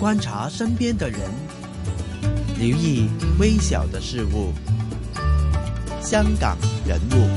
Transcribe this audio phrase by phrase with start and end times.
[0.00, 1.20] 观察身边的人，
[2.58, 3.06] 留意
[3.38, 4.50] 微小的事物。
[6.00, 6.56] 香港
[6.86, 7.28] 人物，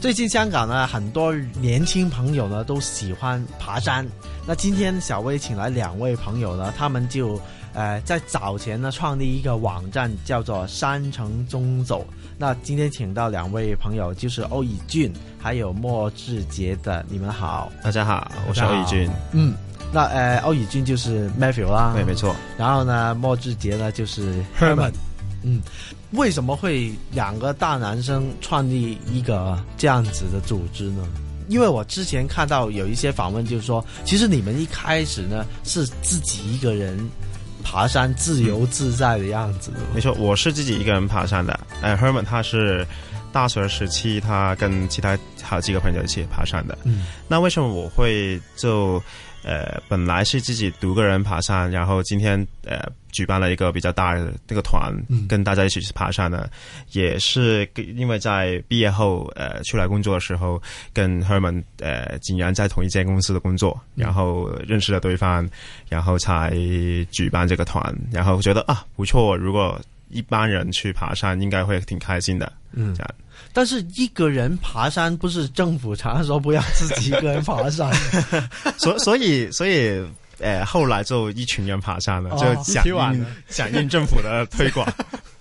[0.00, 4.08] 最近香港呢，很多年轻朋友呢都喜欢爬山。
[4.46, 7.38] 那今天小薇请来两位朋友呢，他们就
[7.74, 12.06] 呃在早前呢创立一个网站，叫做“山城中走”。
[12.38, 19.10] 那今天请到两位朋友，就是欧以俊还有莫志杰的，你们好，大家好，我是欧以俊。
[19.32, 19.54] 嗯，
[19.92, 22.34] 那呃欧以俊就是 Matthew 啦，对，没错。
[22.58, 24.92] 然后呢，莫志杰呢就是 Herman。
[25.44, 25.60] 嗯，
[26.12, 31.06] 为什么会两个大男生创立一个这样子的组织呢？
[31.48, 36.96] 因为我之前看到有一些访问，就是说，其实你们一开始呢是自己一个人
[37.62, 39.72] 爬山，自由自在的样子。
[39.94, 41.58] 没错，我是自己一个人爬山的。
[41.80, 42.86] 哎，Herman 他是
[43.32, 46.76] 大学时期，他跟其他好几个朋友一起爬山的。
[46.84, 49.02] 嗯，那为什么我会就？
[49.42, 54.92] 呃，本来是自己独个人爬山，然后今天呃举办了一个比较大的这个团，
[55.28, 56.48] 跟大家一起去爬山呢，
[56.92, 60.62] 也是因为在毕业后呃出来工作的时候，
[60.92, 65.48] 跟 Herman 呃竟然在同一间公司的工作，然后认识了对方，
[65.88, 66.50] 然后才
[67.10, 69.80] 举办这个团，然后觉得啊不错，如果
[70.12, 73.10] 一般人去爬山应该会挺开心的，嗯，这样。
[73.52, 77.90] 但是一个人爬山不是政府常说不要自己一个人爬山，
[78.78, 80.02] 所所以所以
[80.38, 84.86] 呃后来就一群人爬山了，就响 应响应政府的推广。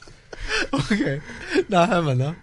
[0.71, 1.21] OK，
[1.67, 2.35] 那他们呢？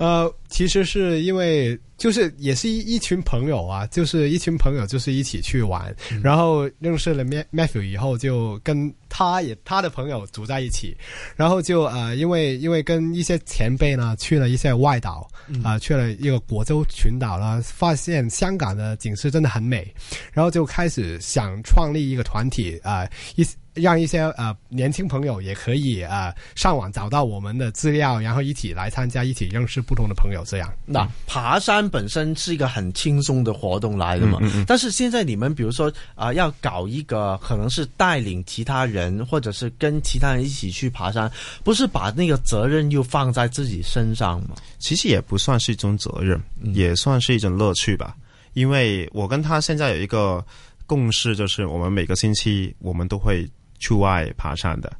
[0.00, 1.78] 呃，其实是因为。
[2.00, 10.96] 就是也是一一群朋友啊，就是一群朋友，就是一起去玩，然后认识了 Matthew 以后，就跟他也他的朋友组在一起，
[11.36, 15.28] 然后就呃，因为因为跟一些前辈呢去了一些外岛
[15.62, 19.94] 啊，去了一个果洲群岛了，发现香港的景色真的很美，
[20.32, 23.06] 然后就开始想创立一个团体啊
[23.36, 23.46] 一。
[23.74, 30.42] 让一些呃年轻朋友也可以呃上网找到我们的资料，然后一起来参加，一起认识不同的朋友。
[30.44, 34.40] 这样，那爬山本身是一个很轻松的活动来的嘛？
[34.66, 41.30] 但是现在你们比如说啊，要搞一个可能是带领其他人，或者是跟其他人一起去爬山，
[41.62, 44.56] 不是把那个责任又放在自己身上吗？
[44.78, 46.40] 其实也不算是一种责任，
[46.74, 48.16] 也算是一种乐趣吧。
[48.54, 50.44] 因为我跟他现在有一个
[50.86, 53.48] 共识，就是我们每个星期我们都会。
[53.80, 54.92] 出外爬山的，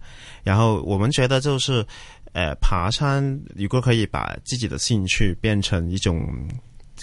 [0.43, 1.87] 然后我们觉得就是，
[2.33, 3.23] 呃，爬山
[3.55, 6.27] 如果可以把自己的兴趣变成一种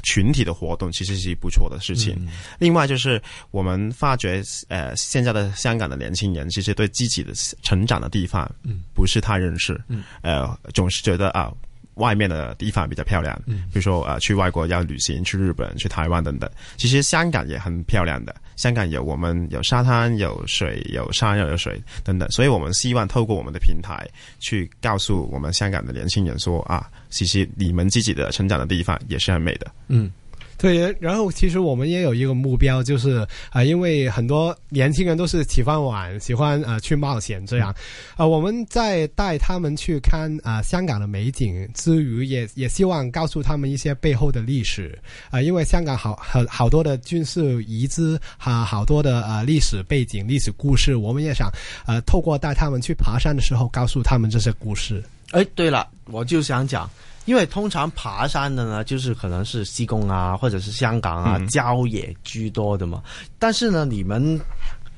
[0.04, 2.28] 群体的活动，其实是不错的事情。
[2.60, 3.22] 另外就是
[3.52, 7.32] 我们发觉，呃，现在的香港的年轻人其实对自己的
[7.64, 11.54] 成长的地方，嗯，不是太认识，嗯，呃，总是觉得啊。
[11.98, 16.50] 外面的地方比较漂亮，比如说呃，去外国要旅行，去日本、去台湾等等。
[16.78, 22.30] 其实香港也很漂亮的，香港有我们有沙滩、有水、有山又有水等等。
[22.32, 24.08] 所以我们希望透过我们的平台，
[24.40, 29.72] 去告诉我们香港的年轻人说啊，其实你们自己的成长的地方也是很美的。
[29.88, 30.12] 嗯。
[30.58, 37.74] 对，然后其实我们也有一个目标，就是啊，因为很多年轻人都是喜欢玩，喜欢呃去冒险这样，
[38.16, 44.98] 啊，我们在带他们去看啊香港的美景之余，也也希望告诉他们一些背后的历史。
[45.30, 51.52] 啊，因为香港好很好多的军事遗址哈，好多的呃历史背景、历史故事，我们也想
[51.86, 55.04] 呃透过带他们去爬山的时候，告诉他们这些故事。
[55.32, 56.90] 哎，对了，我就想讲。
[57.26, 63.04] 因为通常爬山的呢，就是可能是西贡啊，或者是香港啊，郊野居多的嘛。
[63.38, 64.40] 但是呢，你们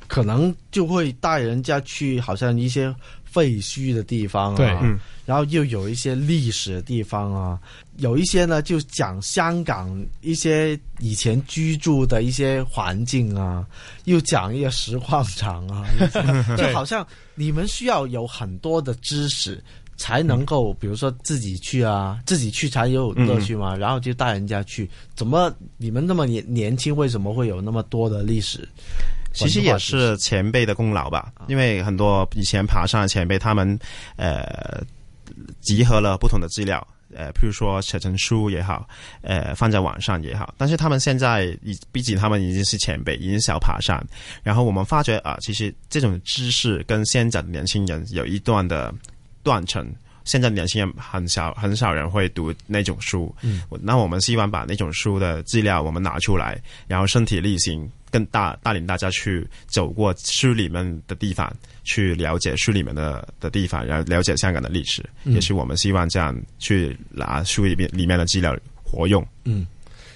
[0.08, 2.94] 可能就会带人家去，好像一些
[3.26, 4.96] 废墟的地方啊，
[5.26, 7.60] 然后又有一些历史的地方啊，
[7.98, 13.66] 有一些呢就讲香港一些以前居住的一些环境啊，
[14.04, 15.84] 又讲一些石矿场啊，
[16.56, 17.04] 就好像
[17.34, 19.60] 你们需要有很多的知识。
[20.00, 23.76] 才能够，比如说自己去啊，自己去才有乐趣嘛。
[23.76, 28.68] 然后就带人家去，怎么你们那么年年轻，为什么会有那么多的历史？
[29.34, 31.32] 其实也是前辈的功劳吧。
[31.48, 33.78] 因为很多以前爬山的前辈，他们
[34.16, 34.82] 呃
[35.60, 38.88] 集合了不同的资料，呃，譬如说写成书也好，
[39.22, 40.54] 呃，放在网上也好。
[40.58, 44.02] 但是他们现在已毕竟他们已经是前辈，已经小爬山。
[44.44, 48.94] 然后我们发觉啊，其实这种知识跟现在的年轻人有一段的。
[49.44, 49.92] 断层，
[50.24, 61.52] 现在年轻人很少很少人会读那种书，嗯，那我们希望把那种书的资料我们拿出来，然后身体力行，更大带领大家去走过书里面的地方，
[61.84, 69.66] 去了解书里面的的地方，然后了解香港的历史，也是我们希望这样去拿书里面里面的资料活用，嗯。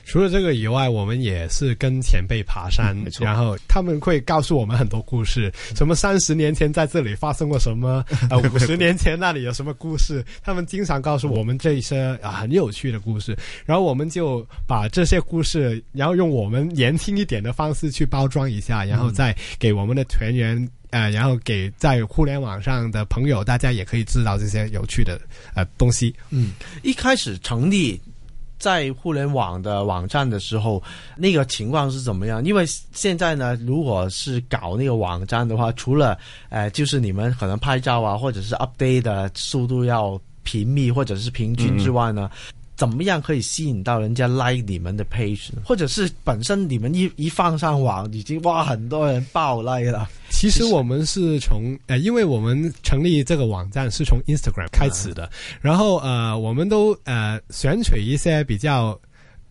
[0.05, 13.35] 除了这个以外，我们也是跟前辈爬山，然后他们会告诉我们很多故事，什么三十年前在这里发生过什么， 呃，五十年前那里有什么故事，他们经常告诉我们这一些啊很有趣的故事，
[13.65, 20.69] 然后我们就把这些故事，然后用我们年轻一点的方式去包装一下，然后再给我们的团员。
[20.93, 25.19] 呃，然后给在互联网上的朋友，大家也可以知道这些有趣的
[25.55, 26.13] 呃东西。
[26.29, 26.51] 嗯，
[26.83, 27.99] 一开始成立
[28.63, 30.81] 在互联网的网站的时候，
[31.17, 32.41] 那个情况是怎么样？
[32.45, 32.63] 因为
[32.93, 36.17] 现在呢，如果是搞那个网站的话，除了
[36.47, 42.31] 呃，就是你们可能拍照啊，或者是 update 的速度要频密或者是平均之外呢，
[42.83, 50.09] 怎么样可以吸引到人家 like 你们的 page，或者是本身你们一一放上网，已经哇很多人爆 like 了。
[50.29, 55.29] 其实我们是从呃，因为我们成立这个网站是从 Instagram 开始的，
[55.61, 58.99] 然后呃，我们都呃选取一些比较。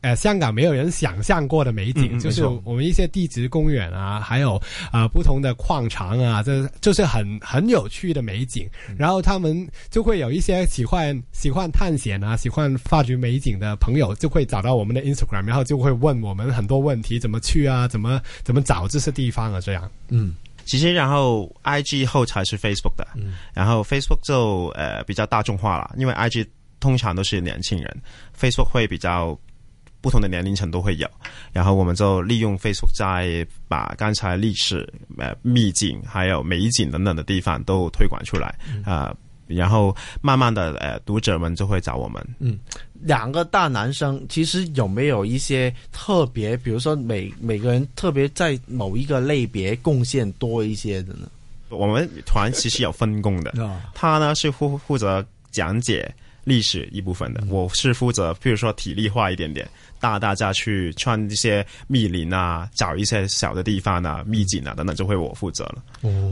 [0.02, 4.56] 呃，香港没有人想象过的美景，就是我们一些地质公园啊，还有
[4.90, 8.68] 啊、呃不同的矿场啊，这就是很很有趣的美景。
[8.98, 19.90] 然后他们就会有一些喜欢喜欢探险啊，喜欢发掘美景的朋友，就会找到我们的 Instagram，然后就会问我们很多问题，怎么去啊，怎么怎么找这些地方啊，这样。
[20.08, 20.34] 嗯
[20.64, 26.48] 其实然后 I G 后才是 Facebook 的，嗯然后 Facebook 就呃比较大众化了，因为 I G
[26.78, 28.02] 通常都是年轻人
[28.38, 29.38] ，Facebook 会比较
[30.02, 31.08] 不同的年龄层都会有，
[31.52, 38.48] 然后我们就利用 Facebook 再把刚才历史、呃秘境还有美景等等的地方都推广出来。
[38.84, 39.16] 啊、呃
[39.48, 42.58] 然后慢慢的呃读者们就会找我们，嗯。
[43.02, 51.28] 两个大男生，其实有没有一些特别，比如说每每个人特别在某一个类别贡献多一些的呢？
[51.68, 56.14] 我们团其实有分工的，啊，他呢是负负责讲解
[56.44, 59.68] 历史一部分的，我是负责，比如说体力化一点点，
[60.02, 65.76] 带大家去穿一些密林啊，找一些小的地方啊、秘境啊等等，就会我负责了。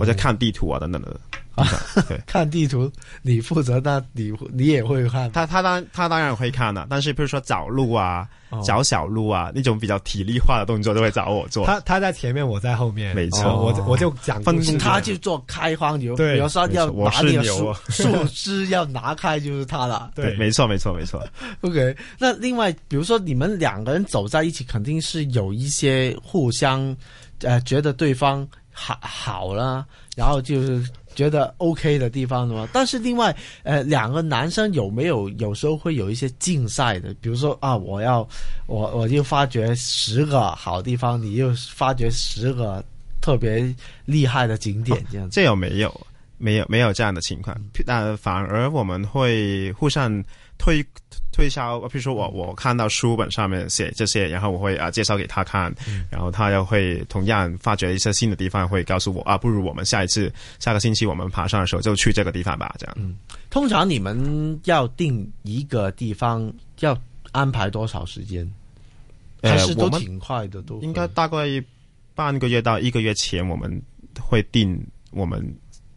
[0.01, 1.19] 我在看地图啊等等的
[1.55, 1.65] 啊。
[2.09, 2.91] 对 看地图，
[3.23, 5.31] 你负责，那你你也会看。
[5.31, 11.65] 他，他当他当然会看的、但是比如说找路啊、哦找小路啊那种比较体力化的动作，都会找我做。
[11.65, 20.11] 他他在前面，我在后面，没错我我就讲分工他去做开荒牛，对比如说要没错我是拿那个树树枝要拿开就是他了。
[20.17, 21.25] 对没错，没错，没错。
[21.63, 26.97] OK，那另外，比如说你们两个人走在一起，肯定是有一些互相
[27.43, 29.87] 呃觉得对方好好了，
[30.17, 30.83] 然后就是
[31.15, 32.67] 觉得 OK 的地方的嘛。
[32.73, 37.15] 但是另外，呃，两个男生有没有有时候会有一些竞赛的？
[37.21, 38.27] 比如说啊，我要
[38.67, 42.83] 我我就发掘十个好地方，你又发掘十个
[43.21, 43.73] 特别
[44.07, 45.35] 厉害的景点，这样子。
[45.35, 46.07] 这有没有？
[46.43, 47.55] 没有，没有这样的情况。
[47.85, 50.25] 那反而我们会互相
[50.57, 50.83] 推
[51.41, 55.75] 推销，比如说我我看到书本上面写这些，然后我会啊介绍给他看，
[56.11, 62.95] 然后他又会同样发掘一些新的地方，会告诉我啊，不如我们下一次下个星期我们爬山的时候就去这个地方吧，这样。
[62.99, 63.17] 嗯
[63.49, 66.97] 通常你们要定一个地方要
[67.33, 68.47] 安排多少时间？
[69.43, 71.47] 还呃我们是都挺快的，都应该大概
[72.15, 73.83] 半个月到一个月前，我们
[74.21, 74.79] 会定
[75.11, 75.43] 我们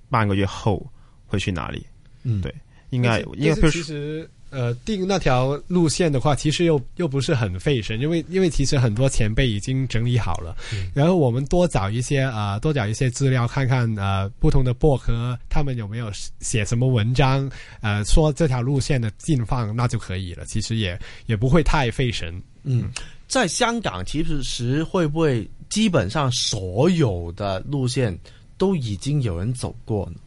[0.10, 0.90] 半个月后
[1.28, 1.86] 会去哪里。
[2.24, 2.56] 嗯对
[2.92, 10.56] 应该应该其因为比如说实呃定那条路线的话，其实又又不是很费神，因为因为其实很多前辈已经整理好了，
[10.94, 17.50] 然后我们多找一些啊、呃多找一些资料，看看呃不同的博客他们有没有写什么文章，
[17.82, 20.46] 呃说这条路线的近况，那就可以了。
[20.46, 22.42] 其实也也不会太费神。
[22.64, 22.92] 嗯，
[23.28, 28.18] 在香港其实会不会基本上所有的路线
[28.58, 30.20] 都已经有人走过呢？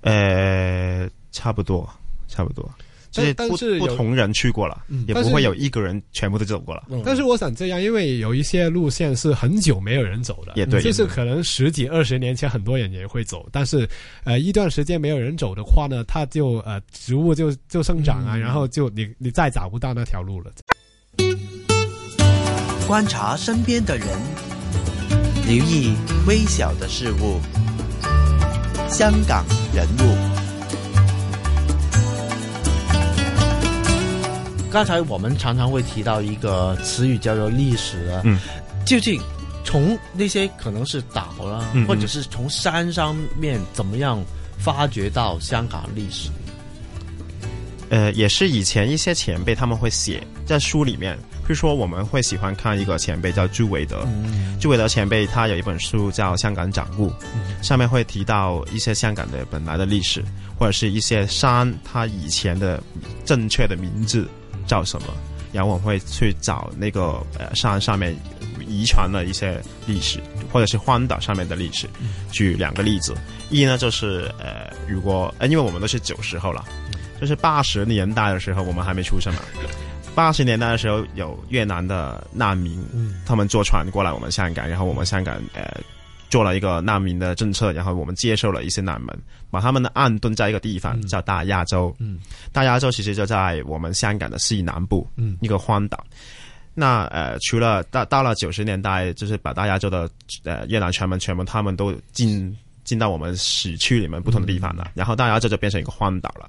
[0.00, 1.88] 呃，差不多，
[2.28, 2.68] 差不多，
[3.16, 6.84] 就是不但是不同人去过了，嗯也不会有一个人全部都走过了。
[6.90, 13.88] 嗯但是我想这样，因为有一些路线是很久没有人走的，也对就是可能十几二十年前很多人也会走，但是
[14.24, 20.50] 呃一段时间没有人走的话呢，它就呃植物就就生长啊，嗯然后就你你再找不到那条路了。
[22.86, 24.06] 观察身边的人，
[25.46, 25.94] 留意
[26.26, 27.40] 微小的事物。
[28.88, 29.44] 香港
[29.74, 30.16] 人物，
[34.76, 38.38] 刚才我们常常会提到一个词语叫做历史啊，嗯，
[38.84, 39.18] 究竟
[39.64, 41.86] 从那些可能是岛啦，嗯嗯。
[41.86, 44.22] 或者是从山上面怎么样
[44.58, 46.28] 发掘到香港历史？
[47.88, 54.58] 呃，也是以前一些前辈他们会写在书里面，比如说我们会喜欢看一个前辈叫朱维德，嗯。
[54.60, 57.08] 朱维德前辈他有一本书叫《香港掌故》，
[57.62, 60.22] 上面会提到一些香港的本来的历史，
[60.58, 62.82] 或者是一些山它以前的
[63.24, 64.28] 正确的名字
[64.66, 65.08] 叫什么。
[65.52, 68.14] 然后我们会去找那个呃山上面
[68.66, 70.20] 遗传的一些历史，
[70.52, 71.88] 或者是荒岛上面的历史。
[72.30, 73.14] 举两个例子，
[73.48, 76.62] 一呢就是呃，如果呃，因为我们都是九十后了，
[77.20, 79.40] 就是八十年代的时候我们还没出生嘛。
[80.14, 82.84] 八十年代的时候有越南的难民，
[83.24, 85.80] 他们坐船过来我们香港，然后我们香港呃
[86.36, 89.08] 做了一个难民的政策，然后我们接受了一些难民，
[89.50, 91.96] 把他们的岸顿在一个地方叫大亚洲。
[91.98, 92.18] 嗯，
[92.52, 96.04] 大亚洲其实就在我们香港的西南部，嗯一个荒岛。
[96.74, 100.06] 那呃，除了到到了九十年代，就是把大亚洲的
[100.44, 102.54] 呃越南全门全部他们都进
[102.86, 106.48] 进到我们市区里面不同的地方了，然后大家这就变成一个荒岛了。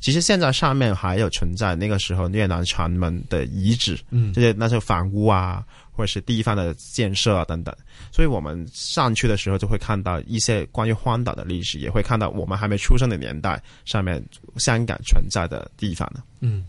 [0.00, 7.74] 其实现在上面还有存在那个时候越南船门的遗址，嗯这些那些房屋啊，或者是地方的建设啊等等。
[8.12, 14.22] 所以我们上去的时候就会看到一些关于荒岛的历史，也会看到我们还没出生的年代上面
[14.56, 16.22] 香港存在的地方呢。
[16.40, 16.64] 嗯，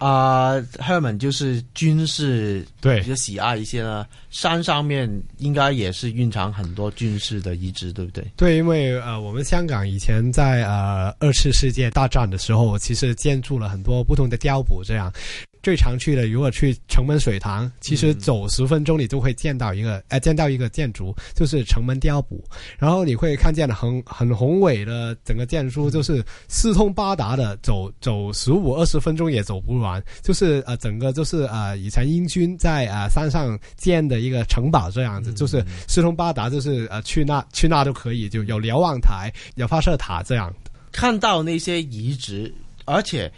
[0.00, 8.26] 啊、h e r m a n 就是军事对比较喜爱一些呢，山上面应该也是蕴藏很多军事的遗址，对不对？
[8.34, 15.12] 对，因为呃，我们香港以前在呃二次世界大战的时候，其实建筑了很多不同的碉堡，这样。
[15.62, 22.36] 最常去的，如果去城门水塘，其实走十分钟你就会见到一个，呃，见到一个建筑，就是城门碉堡。
[22.78, 30.02] 然后你会看见很很宏伟的整个建筑，就是四通八达的，走走十五二十分钟也走不完。
[30.22, 40.52] 就是呃，整个就是呃，以前英军在呃山上建的一个城堡这样子，就是四通八达，就是呃去那去那都可以，就有瞭望台，有发射塔这样。
[40.92, 42.52] 看到那些遗址，
[42.84, 43.30] 而且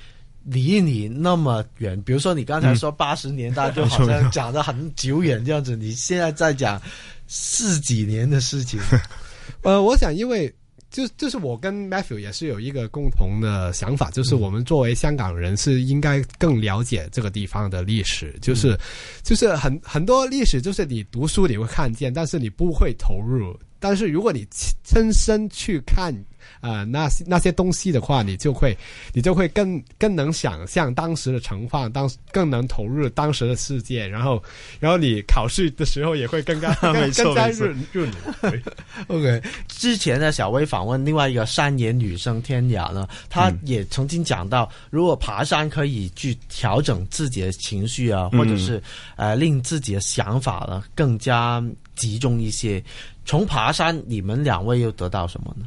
[0.45, 6.81] 离你那么远，比如说你刚才说八十年代，就好像讲的很久远这样子，你现在在讲
[7.27, 8.81] 四几年的事情，
[9.63, 10.53] 呃，我想因为。
[10.93, 18.79] 就就是我跟 Matthew 也是有一个共同的想法，就是我们作为香港人是应该更了解这个地方的历史，就是、
[19.23, 23.59] 就是很很多历史就是你读书你会看见，但是你不会投入。
[23.81, 26.15] 但是如果你亲身去看
[26.61, 28.77] 啊、呃、那些那些东西的话，你就会
[29.13, 34.43] 你就会更更能想象当时的情况，当更能投入当时的世界，然后
[34.81, 38.11] 然后你考试的时候也会更加 更加润润。
[39.09, 48.83] OK，之前呢，小薇访问另外一个山野女生天涯呢，她嗯也曾经讲到，如果爬山可以去调整自己的情绪啊，或者是
[49.17, 51.63] 呃令自己的想法呢更加
[51.95, 52.83] 集中一些。
[53.25, 55.67] 从爬山，你们两位又得到什么呢？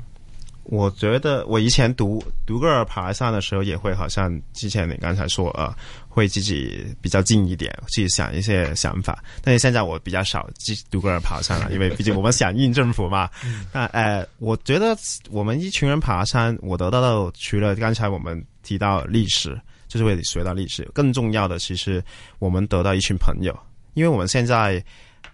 [0.66, 5.72] 我觉得我以前独独个儿爬山的时候，也会好像之前你刚才说呃，
[6.10, 9.24] 会自己比较近一点，去想一些想法。
[9.44, 13.30] 但是现在我比较少自独个儿爬山了， 因为毕竟我们响应政府嘛。
[13.72, 14.98] 那呃，我觉得
[15.30, 22.04] 我们一群人爬山，我得到的除了刚才我们提到历史，就是为了学到历史，更重要的其实
[22.40, 23.56] 我们得到一群朋友，
[23.94, 24.84] 因为我们现在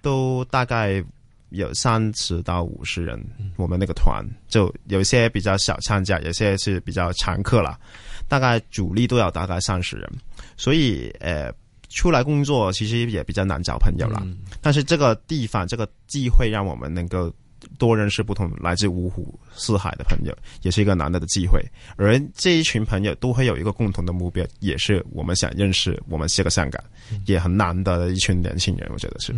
[0.01, 1.01] 都大概。
[1.51, 3.23] 有三十到五十人，
[3.55, 7.79] 我们那个团就有些比较小参加，有些是比较常客了，
[8.27, 10.09] 大概主力都要大概三十人，
[10.57, 11.51] 所以呃，
[11.89, 14.21] 出来工作其实也比较难找朋友了。
[14.23, 17.33] 嗯但是这个地方这个机会让我们能够
[17.77, 21.63] 多认识不同来自五湖四海的朋友，也是一个难得的机会。
[21.97, 26.83] 而这一群朋友都会有一个共同的目标，也是我们想认识我们这个香港，
[27.25, 29.33] 也很难得的一群年轻人，我觉得是。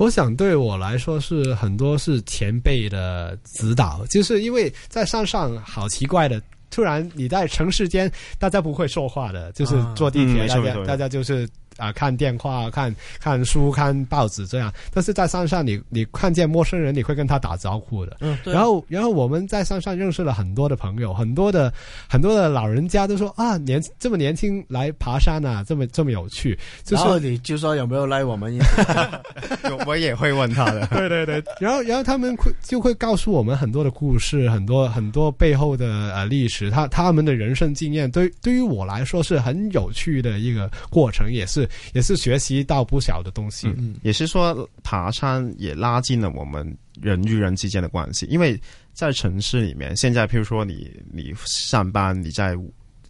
[0.00, 6.40] 我想对我来说是很多是前辈的指导，就是因为在山上好奇怪的，
[6.70, 11.46] 突然你在城市间，大家不会说话的，就是坐地铁，大家大家就是
[11.80, 14.72] 啊、看电话、看看书、看报纸这样。
[14.92, 18.18] 但是在山上你，你看见陌生人，你会跟他打招呼的。
[18.20, 21.72] 嗯，对然后，然后我们在山上认识了很多的朋友，很多的
[22.08, 28.50] 很多的老人家都说啊，年这么年轻来爬山啊，这么这么有趣，就是然后你就说有没有来我们？
[29.86, 30.86] 我也会问他的。
[30.92, 43.68] 对对对，然后然后他们会就会告诉我们很多的故事，很多很多背后的呃历史，他他们的人生经验，对对于我来说是很有趣的一个过程，也是也是学习到不少的东西。
[43.76, 48.26] 嗯也是说，爬山也拉近了我们人与人之间的关系。
[48.26, 48.60] 因为
[48.92, 52.54] 在城市里面，现在譬如说你你上班，你在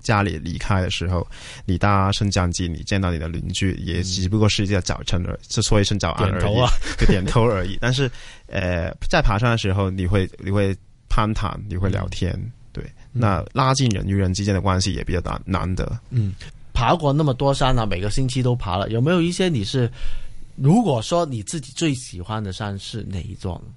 [0.01, 1.27] 家里离开的时候，
[1.67, 7.77] 你搭升降机，你见到你的邻居，也只不过是一个早晨而，就说一声早安而已，点头啊就点头而已。
[7.83, 8.11] 但是，
[8.47, 10.75] 呃，在爬山的时候，你会你会
[11.09, 12.33] 攀谈，你会聊天，
[12.73, 16.01] 对，那拉近人与人之间的关系也比较难难得。
[16.09, 16.35] 嗯，
[16.81, 19.91] 爬过那么多山啊，每个星期都爬了，有没有一些你是？
[20.57, 23.73] 如果说你自己最喜欢的山是哪一座呢？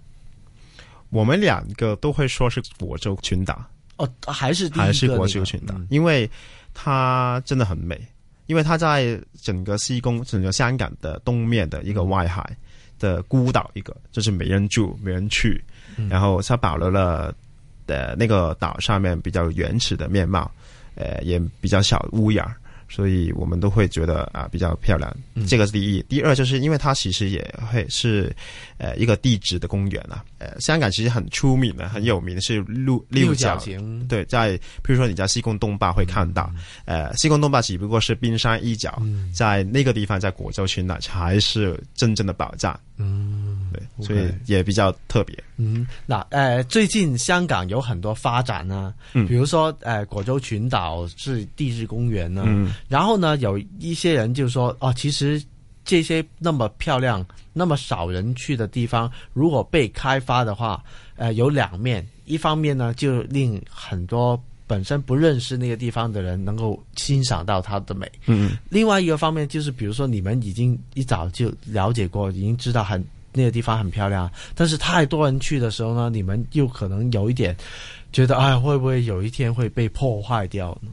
[1.10, 3.62] 我们两个都会说是果洲群岛。
[3.98, 6.30] 哦，还是还是国洲群岛，嗯因为
[6.74, 8.00] 它真的很美。
[8.48, 12.56] 因为它在整个西贡、整个香港的东面的一个外海
[13.00, 15.64] 的孤岛，一个就是没人住、没人去，
[16.10, 17.34] 然后它保留了
[17.86, 20.52] 呃那个岛上面比较原始的面貌，
[20.96, 22.58] 呃也比较小屋檐儿。
[22.94, 25.12] 所以我们都会觉得啊比较漂亮，
[25.48, 26.04] 这个是第一。
[26.04, 28.32] 第二就是因为它其实也会是
[28.78, 30.24] 呃一个地质的公园啊。
[30.38, 36.54] 呃，香港其实很出名的、很有名的是六六角角形，对，在比如说你在西贡东坝会看到，
[36.86, 39.02] 呃，西贡东坝只不过是冰山一角，
[39.34, 42.80] 在那个地方，在果洲群岛才是真正的宝藏。
[42.98, 45.36] 嗯，对，所以也比较特别。
[45.58, 49.28] 嗯，那呃，最近香港有很多发展呢，嗯。
[49.28, 52.74] 比如说呃，果洲群岛是地质公园呢，嗯。
[52.88, 55.44] 然后呢，有一些人就说哦，其实
[55.84, 60.84] 这些那么漂亮、那么少人去的地方，如果被开发的话，
[61.16, 68.58] 呃，有两面，一方面呢，就令很多本身不认识那个地方的人能够欣赏到它的美，嗯。
[68.70, 73.04] 另外一个方面就是，比如说你们已经一早就了解过，已经知道很
[73.34, 77.56] 那个地方很漂亮，但是太多人去的时候呢，你们又可能有一点
[78.12, 80.92] 觉得，哎，会不会有一天会被破坏掉呢？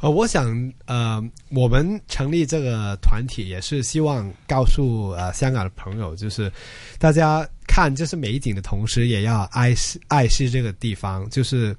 [0.00, 6.52] 呃，我想，呃，我们成立这个团体也是希望告诉呃香港的朋友，就是
[6.98, 11.28] 大家看这是美景的同时，也要爱惜爱惜这个地方。
[11.30, 11.74] 就是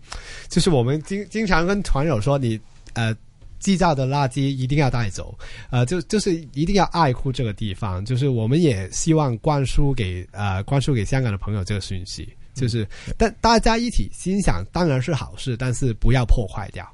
[0.49, 2.59] 就是我们经经常跟团友说，你
[2.93, 3.15] 呃
[3.59, 5.37] 制造的垃圾一定要带走，
[5.69, 8.03] 呃，就就是一定要爱护这个地方。
[8.05, 12.87] 就是我们也希望灌输给呃灌输给香港的朋友这个讯息，就是
[13.17, 16.87] 但大家一起欣赏当然是好事，但是不要破坏掉。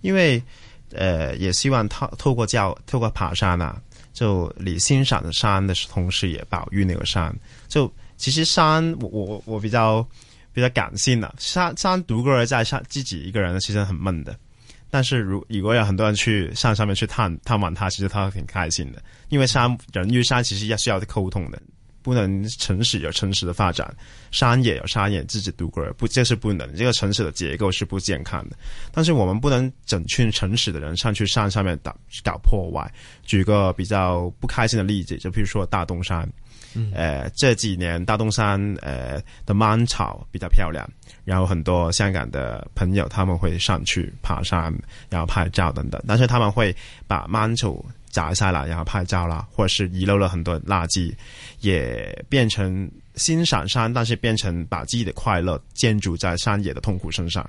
[0.00, 0.42] 因为
[0.92, 3.80] 呃，也希望透透过教透过爬山啊，
[4.12, 7.34] 就你欣赏的山的同时，也保育那个山。
[7.68, 10.06] 就其实山，我我我比较
[10.52, 14.36] 比较感性的、山山独个儿在山自己一个人其实很闷的。
[14.92, 21.58] 但是如如果有很多人去山上面去探探望他，其实他挺开心的，因为山人与山其实也需要沟通的，
[22.02, 23.90] 不能城市有城市的发展，
[24.30, 28.56] 山也有山也自己独个儿，不这是不能，这个城市的结构是不健康的。
[28.92, 32.92] 但是我们不能整群城市的人上去山上面搞搞破坏。
[33.24, 36.30] 举个比较不开心的例子，就比如说大东山，
[36.94, 40.88] 呃，这几年大东山呃的芒草比较漂亮，
[41.24, 44.72] 然后很多香港的朋友他们会上去爬山，
[45.08, 46.74] 然后拍照等等，但是他们会
[47.06, 51.14] 把芒草摘下来，然后拍照啦，或者是遗漏了很多垃圾，
[51.60, 57.48] 也变成欣赏山，但是变成把自己的快乐建筑在山野的痛苦身上。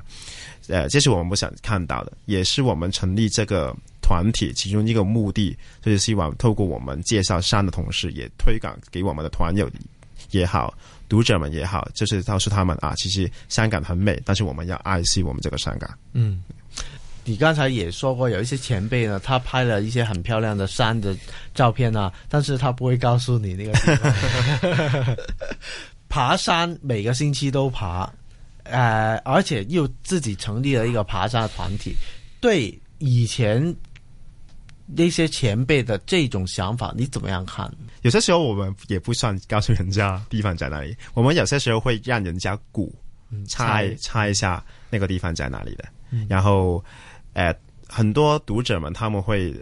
[0.68, 9.70] 呃，这是我们不想看到的，也是我们成立这个团体其中一个目的，就是希望透过我们介绍山的同时，也推广给我们的团友
[10.32, 10.74] 也好，
[11.10, 15.90] 读者们也好，就是告诉他们啊，其实香港很美，但是我们要爱惜我们这个香港。
[16.14, 16.42] 嗯，
[17.26, 21.16] 你刚才也说过，有一些前辈呢，他拍了一些很漂亮的山的
[21.54, 25.18] 照片啊，但是他不会告诉你那个地方。
[26.10, 28.08] 爬山每个星期都爬，
[28.64, 31.96] 呃，而且又自己成立了一个爬山的团体，
[32.40, 33.76] 对以前
[34.86, 37.74] 那些前辈的这种想法，你怎么样看？
[38.04, 42.94] 有些时候我们也不算告诉人家地方在哪里，我们有些时候会让人家估
[43.48, 43.98] 猜猜。
[44.02, 45.86] 猜一下那个地方在哪里的，
[46.30, 46.84] 然后
[47.34, 47.56] 呃，
[47.88, 49.54] 很多读者们他们会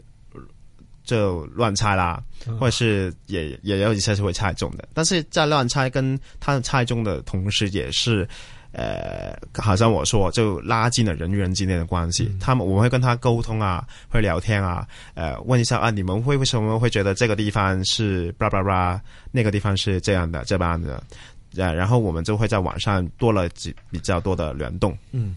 [1.04, 2.22] 就乱猜啦，
[2.60, 8.28] 或者是也也有一些是会猜中的，但是在乱猜跟他们猜中的同时，也是。
[8.74, 12.34] 呃，好像我说，就拉近了人与人之间的关系。
[12.40, 21.04] 他们我们会跟他沟通啊，会聊天啊，呃，问一下啊，你们会为什么会觉得这个地方是叭叭叭，那个地方是这样的这般的，
[21.58, 24.98] 呃，然后我们就会在网上多了几比较多的联动。
[25.12, 25.36] 嗯，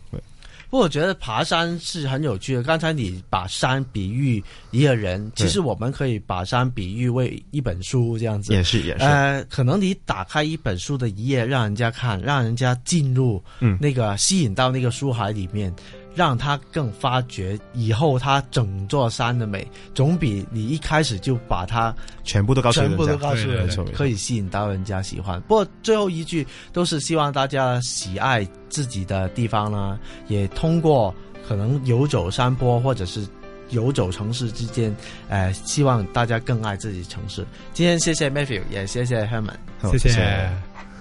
[0.74, 2.62] 不过我觉得爬山是很有趣的。
[2.64, 8.52] 刚才你把山比喻一个人，其实我们可以把山比喻为一本书这样子。
[8.52, 15.72] 也是也是，呃，可能你打开一本书的一页，让人家看，让人家进入嗯那个、吸引到那个书海里面，
[16.14, 25.40] 让他更发掘以后他整座山的美，总比你一开始就把它全部都告诉全部都告诉可以吸引到人家喜欢。
[25.42, 29.98] 不过最后一句都是希望大家喜爱自己的地方呢，
[30.28, 31.14] 也通过
[31.46, 33.26] 可能游走山坡或者是
[33.70, 34.94] 游走城市之间，
[35.28, 37.44] 呃，希望大家更爱自己城市。
[37.72, 39.56] 今天谢谢 Matthew，也谢谢 Herman。
[39.80, 40.83] 好谢谢。